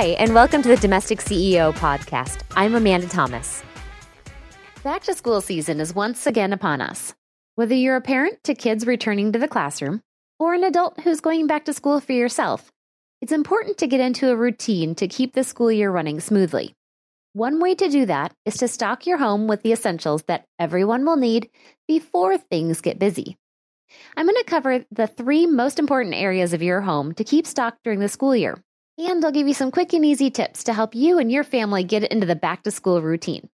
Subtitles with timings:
[0.00, 2.40] Hi, and welcome to the Domestic CEO podcast.
[2.56, 3.62] I'm Amanda Thomas.
[4.82, 7.14] Back to school season is once again upon us.
[7.56, 10.00] Whether you're a parent to kids returning to the classroom
[10.38, 12.72] or an adult who's going back to school for yourself,
[13.20, 16.74] it's important to get into a routine to keep the school year running smoothly.
[17.34, 21.04] One way to do that is to stock your home with the essentials that everyone
[21.04, 21.50] will need
[21.86, 23.36] before things get busy.
[24.16, 27.80] I'm going to cover the three most important areas of your home to keep stocked
[27.84, 28.64] during the school year.
[29.02, 31.84] And I'll give you some quick and easy tips to help you and your family
[31.84, 33.48] get into the back to school routine.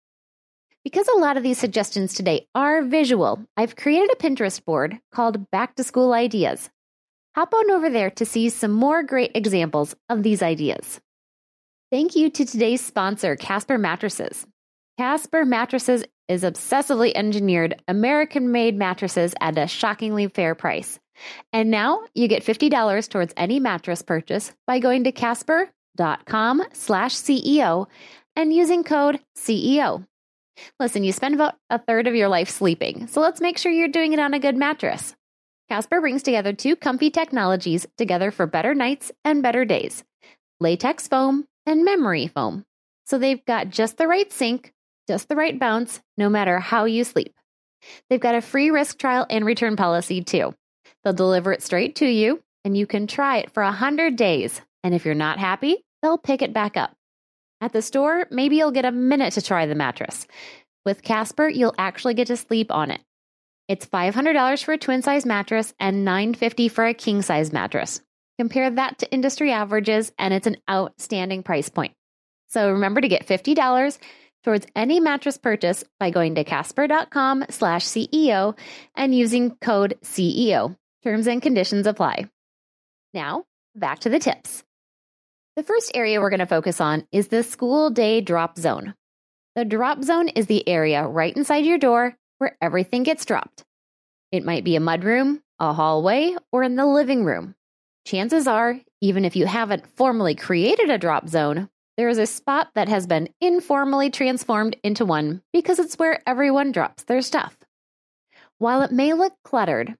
[0.82, 5.48] Because a lot of these suggestions today are visual, I've created a Pinterest board called
[5.52, 6.69] Back to School Ideas.
[7.36, 11.00] Hop on over there to see some more great examples of these ideas.
[11.92, 14.48] Thank you to today's sponsor, Casper Mattresses.
[14.98, 20.98] Casper Mattresses is obsessively engineered American made mattresses at a shockingly fair price.
[21.52, 27.86] And now you get $50 towards any mattress purchase by going to casper.com slash CEO
[28.34, 30.05] and using code CEO.
[30.80, 33.88] Listen, you spend about a third of your life sleeping, so let's make sure you're
[33.88, 35.14] doing it on a good mattress.
[35.68, 40.05] Casper brings together two comfy technologies together for better nights and better days
[40.58, 42.64] latex foam and memory foam.
[43.05, 44.72] So they've got just the right sink,
[45.08, 47.34] just the right bounce, no matter how you sleep.
[48.08, 50.54] They've got a free risk trial and return policy too.
[51.04, 54.60] They'll deliver it straight to you, and you can try it for 100 days.
[54.82, 56.94] And if you're not happy, they'll pick it back up.
[57.60, 60.27] At the store, maybe you'll get a minute to try the mattress.
[60.84, 63.00] With Casper, you'll actually get to sleep on it.
[63.68, 68.00] It's $500 for a twin size mattress and 950 for a king size mattress.
[68.38, 71.94] Compare that to industry averages, and it's an outstanding price point.
[72.48, 73.98] So remember to get $50
[74.47, 78.56] towards any mattress purchase by going to casper.com slash CEO
[78.94, 80.77] and using code CEO.
[81.02, 82.30] Terms and conditions apply.
[83.12, 84.62] Now, back to the tips.
[85.56, 88.94] The first area we're going to focus on is the school day drop zone.
[89.57, 93.64] The drop zone is the area right inside your door where everything gets dropped.
[94.30, 97.55] It might be a mudroom, a hallway, or in the living room.
[98.07, 102.70] Chances are, even if you haven't formally created a drop zone, there is a spot
[102.74, 107.57] that has been informally transformed into one because it's where everyone drops their stuff.
[108.58, 109.95] While it may look cluttered,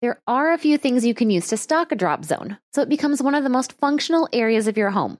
[0.00, 2.88] there are a few things you can use to stock a drop zone, so it
[2.88, 5.18] becomes one of the most functional areas of your home.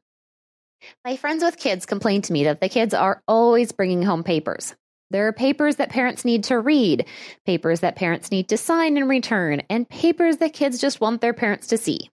[1.05, 4.75] My friends with kids complain to me that the kids are always bringing home papers.
[5.11, 7.07] There are papers that parents need to read,
[7.47, 11.35] papers that parents need to sign and return, and papers that kids just want their
[11.35, 12.11] parents to see.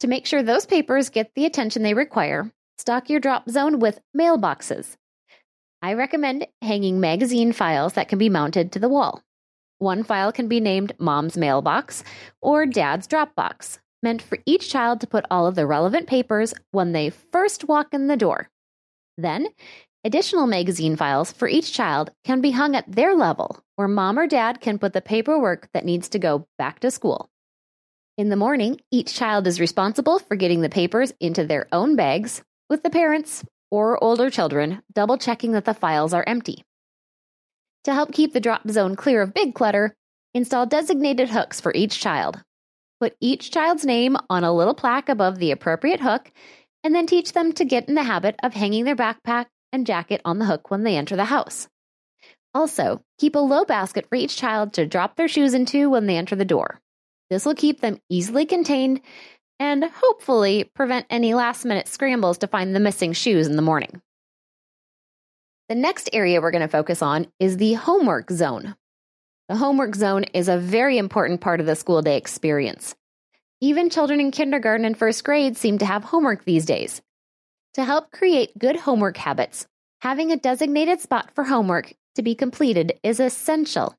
[0.00, 2.50] To make sure those papers get the attention they require,
[2.82, 4.96] stock your drop zone with mailboxes.
[5.80, 9.22] I recommend hanging magazine files that can be mounted to the wall.
[9.78, 12.02] One file can be named Mom's Mailbox
[12.40, 16.90] or Dad's Dropbox, meant for each child to put all of the relevant papers when
[16.90, 18.48] they first walk in the door.
[19.16, 19.46] Then,
[20.02, 24.26] additional magazine files for each child can be hung at their level, where mom or
[24.26, 27.30] dad can put the paperwork that needs to go back to school.
[28.18, 32.42] In the morning, each child is responsible for getting the papers into their own bags,
[32.72, 36.64] with the parents or older children double checking that the files are empty.
[37.84, 39.94] To help keep the drop zone clear of big clutter,
[40.32, 42.42] install designated hooks for each child.
[42.98, 46.32] Put each child's name on a little plaque above the appropriate hook,
[46.82, 50.22] and then teach them to get in the habit of hanging their backpack and jacket
[50.24, 51.68] on the hook when they enter the house.
[52.54, 56.16] Also, keep a low basket for each child to drop their shoes into when they
[56.16, 56.80] enter the door.
[57.28, 59.02] This will keep them easily contained
[59.58, 64.00] and hopefully prevent any last minute scrambles to find the missing shoes in the morning.
[65.68, 68.74] The next area we're going to focus on is the homework zone.
[69.48, 72.94] The homework zone is a very important part of the school day experience.
[73.60, 77.00] Even children in kindergarten and first grade seem to have homework these days.
[77.74, 79.66] To help create good homework habits,
[80.00, 83.96] having a designated spot for homework to be completed is essential.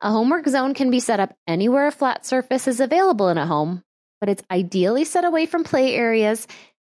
[0.00, 3.46] A homework zone can be set up anywhere a flat surface is available in a
[3.46, 3.82] home,
[4.24, 6.48] but it's ideally set away from play areas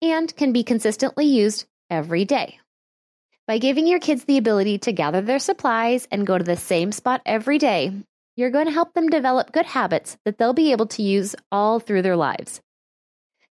[0.01, 2.57] and can be consistently used every day.
[3.47, 6.93] By giving your kids the ability to gather their supplies and go to the same
[6.93, 7.91] spot every day,
[8.37, 11.81] you're going to help them develop good habits that they'll be able to use all
[11.81, 12.61] through their lives.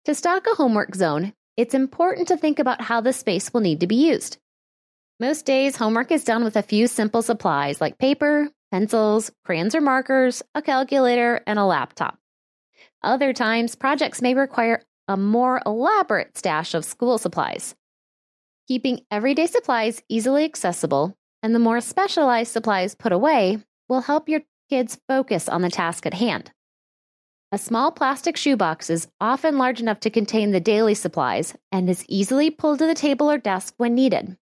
[0.05, 3.81] To stock a homework zone, it's important to think about how the space will need
[3.81, 4.37] to be used.
[5.19, 9.81] Most days, homework is done with a few simple supplies like paper, pencils, crayons or
[9.81, 12.17] markers, a calculator, and a laptop.
[13.05, 17.75] Other times, projects may require a more elaborate stash of school supplies.
[18.67, 24.41] Keeping everyday supplies easily accessible and the more specialized supplies put away will help your
[24.71, 26.51] kids focus on the task at hand.
[27.51, 32.03] A small plastic shoebox is often large enough to contain the daily supplies and is
[32.09, 34.35] easily pulled to the table or desk when needed.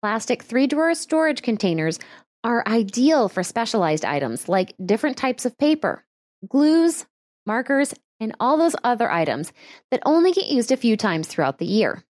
[0.00, 1.98] Plastic three drawer storage containers
[2.44, 6.04] are ideal for specialized items like different types of paper,
[6.48, 7.04] glues,
[7.46, 9.52] markers, and all those other items
[9.90, 12.04] that only get used a few times throughout the year.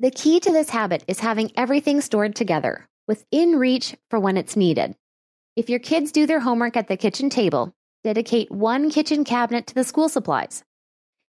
[0.00, 4.56] The key to this habit is having everything stored together, within reach for when it's
[4.56, 4.96] needed.
[5.54, 7.74] If your kids do their homework at the kitchen table,
[8.04, 10.64] dedicate one kitchen cabinet to the school supplies.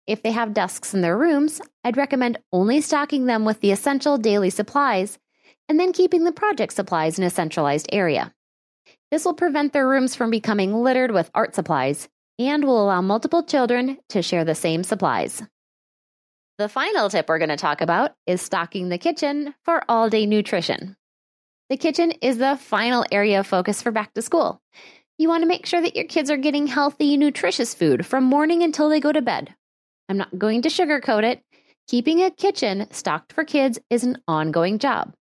[0.06, 4.18] If they have desks in their rooms, I'd recommend only stocking them with the essential
[4.18, 5.18] daily supplies
[5.68, 8.32] and then keeping the project supplies in a centralized area.
[9.10, 13.42] This will prevent their rooms from becoming littered with art supplies and will allow multiple
[13.42, 15.42] children to share the same supplies.
[16.58, 20.24] The final tip we're going to talk about is stocking the kitchen for all day
[20.24, 20.96] nutrition.
[21.68, 24.60] The kitchen is the final area of focus for back to school.
[25.18, 28.62] You want to make sure that your kids are getting healthy, nutritious food from morning
[28.62, 29.54] until they go to bed.
[30.08, 31.42] I'm not going to sugarcoat it.
[31.88, 35.14] Keeping a kitchen stocked for kids is an ongoing job.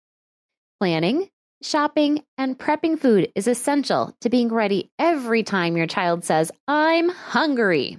[0.81, 1.29] Planning,
[1.63, 7.09] shopping, and prepping food is essential to being ready every time your child says, I'm
[7.09, 7.99] hungry.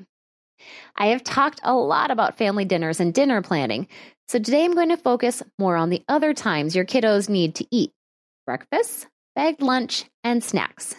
[0.95, 3.87] I have talked a lot about family dinners and dinner planning,
[4.27, 7.67] so today I'm going to focus more on the other times your kiddos need to
[7.71, 7.91] eat
[8.45, 10.95] breakfast, bagged lunch, and snacks.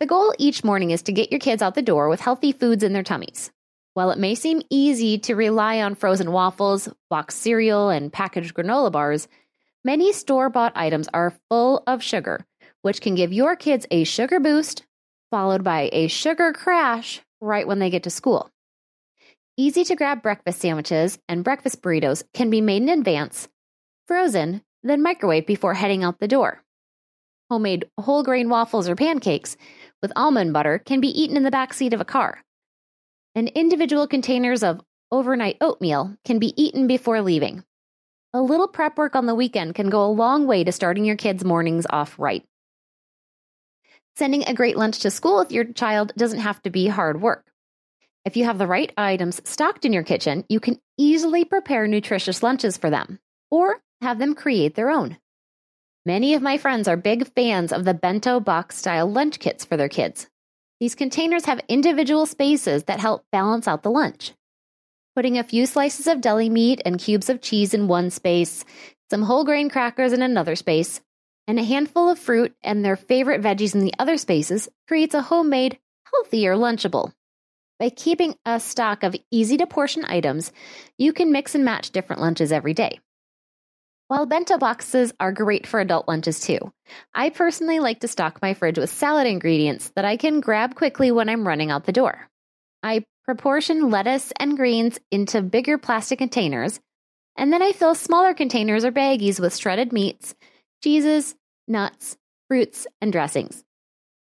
[0.00, 2.82] The goal each morning is to get your kids out the door with healthy foods
[2.82, 3.50] in their tummies.
[3.94, 8.92] While it may seem easy to rely on frozen waffles, boxed cereal, and packaged granola
[8.92, 9.26] bars,
[9.86, 12.44] many store bought items are full of sugar,
[12.82, 14.84] which can give your kids a sugar boost
[15.30, 18.50] followed by a sugar crash right when they get to school.
[19.56, 23.48] Easy to grab breakfast sandwiches and breakfast burritos can be made in advance,
[24.08, 26.62] frozen, then microwave before heading out the door.
[27.48, 29.56] Homemade whole grain waffles or pancakes
[30.02, 32.42] with almond butter can be eaten in the back seat of a car.
[33.36, 34.80] And individual containers of
[35.12, 37.62] overnight oatmeal can be eaten before leaving.
[38.36, 41.16] A little prep work on the weekend can go a long way to starting your
[41.16, 42.44] kids' mornings off right.
[44.14, 47.46] Sending a great lunch to school with your child doesn't have to be hard work.
[48.26, 52.42] If you have the right items stocked in your kitchen, you can easily prepare nutritious
[52.42, 55.16] lunches for them or have them create their own.
[56.04, 59.78] Many of my friends are big fans of the bento box style lunch kits for
[59.78, 60.28] their kids.
[60.78, 64.34] These containers have individual spaces that help balance out the lunch.
[65.16, 68.66] Putting a few slices of deli meat and cubes of cheese in one space,
[69.08, 71.00] some whole grain crackers in another space,
[71.48, 75.22] and a handful of fruit and their favorite veggies in the other spaces creates a
[75.22, 75.78] homemade,
[76.12, 77.14] healthier Lunchable.
[77.80, 80.52] By keeping a stock of easy to portion items,
[80.98, 83.00] you can mix and match different lunches every day.
[84.08, 86.58] While bento boxes are great for adult lunches too,
[87.14, 91.10] I personally like to stock my fridge with salad ingredients that I can grab quickly
[91.10, 92.28] when I'm running out the door.
[92.82, 96.80] I proportion lettuce and greens into bigger plastic containers,
[97.36, 100.34] and then I fill smaller containers or baggies with shredded meats,
[100.82, 101.34] cheeses,
[101.66, 102.16] nuts,
[102.48, 103.64] fruits, and dressings.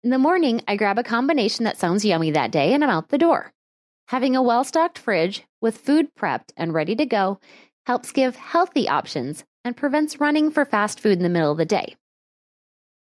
[0.03, 3.11] In the morning, I grab a combination that sounds yummy that day and I'm out
[3.11, 3.53] the door.
[4.09, 7.39] Having a well stocked fridge with food prepped and ready to go
[7.87, 11.65] helps give healthy options and prevents running for fast food in the middle of the
[11.65, 11.97] day.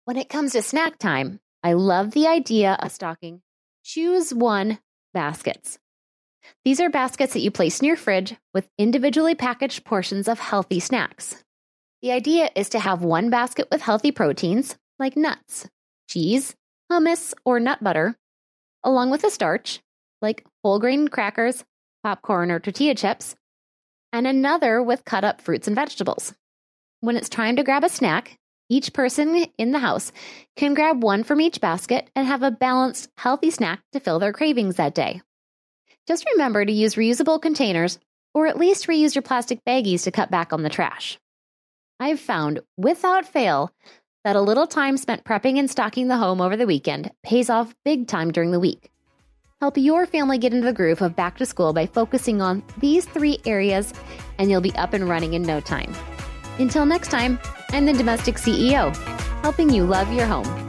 [0.04, 3.42] When it comes to snack time, I love the idea of stocking
[3.84, 4.78] choose one
[5.12, 5.78] baskets.
[6.64, 10.80] These are baskets that you place in your fridge with individually packaged portions of healthy
[10.80, 11.44] snacks.
[12.02, 15.68] The idea is to have one basket with healthy proteins like nuts,
[16.08, 16.54] cheese,
[16.90, 18.16] hummus, or nut butter,
[18.84, 19.80] along with a starch
[20.20, 21.64] like whole grain crackers,
[22.02, 23.34] popcorn, or tortilla chips,
[24.12, 26.34] and another with cut up fruits and vegetables.
[27.00, 28.38] When it's time to grab a snack,
[28.72, 30.12] each person in the house
[30.56, 34.32] can grab one from each basket and have a balanced, healthy snack to fill their
[34.32, 35.20] cravings that day.
[36.08, 37.98] Just remember to use reusable containers
[38.32, 41.18] or at least reuse your plastic baggies to cut back on the trash.
[42.00, 43.70] I've found, without fail,
[44.24, 47.74] that a little time spent prepping and stocking the home over the weekend pays off
[47.84, 48.90] big time during the week.
[49.60, 53.04] Help your family get into the groove of back to school by focusing on these
[53.04, 53.92] three areas,
[54.38, 55.94] and you'll be up and running in no time.
[56.58, 57.38] Until next time,
[57.74, 58.94] I'm the Domestic CEO,
[59.40, 60.61] helping you love your home.